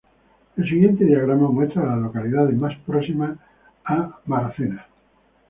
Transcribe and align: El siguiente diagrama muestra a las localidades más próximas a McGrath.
El 0.57 0.63
siguiente 0.67 1.05
diagrama 1.05 1.51
muestra 1.51 1.83
a 1.83 1.95
las 1.95 1.99
localidades 1.99 2.59
más 2.59 2.75
próximas 2.87 3.37
a 3.85 4.19
McGrath. 4.25 4.87